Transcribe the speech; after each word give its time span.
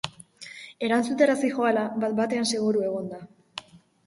Erantzutera 0.87 1.35
zihoala, 1.41 1.83
bat-batean 2.05 2.49
seguru 2.53 2.83
egon 2.89 3.13
da. 3.15 3.23